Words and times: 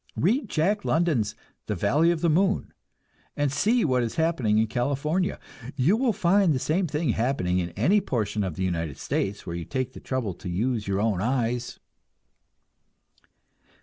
Read 0.15 0.49
Jack 0.49 0.83
London's 0.83 1.35
"The 1.67 1.75
Valley 1.75 2.09
of 2.09 2.21
the 2.21 2.27
Moon" 2.29 2.73
and 3.37 3.51
see 3.51 3.85
what 3.85 4.01
is 4.01 4.15
happening 4.15 4.57
in 4.57 4.65
California. 4.65 5.39
You 5.75 5.95
will 5.95 6.11
find 6.11 6.55
the 6.55 6.57
same 6.57 6.87
thing 6.87 7.09
happening 7.09 7.59
in 7.59 7.69
any 7.77 8.01
portion 8.01 8.43
of 8.43 8.55
the 8.55 8.63
United 8.63 8.97
States 8.97 9.45
where 9.45 9.55
you 9.55 9.63
take 9.63 9.93
the 9.93 9.99
trouble 9.99 10.33
to 10.33 10.49
use 10.49 10.87
your 10.87 10.99
own 10.99 11.21
eyes. 11.21 11.79